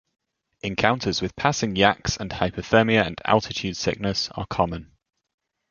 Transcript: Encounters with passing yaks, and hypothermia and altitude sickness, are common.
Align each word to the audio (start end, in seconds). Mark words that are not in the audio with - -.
Encounters 0.63 1.21
with 1.21 1.35
passing 1.35 1.75
yaks, 1.75 2.17
and 2.17 2.31
hypothermia 2.31 3.05
and 3.05 3.21
altitude 3.23 3.77
sickness, 3.77 4.29
are 4.31 4.47
common. 4.47 4.93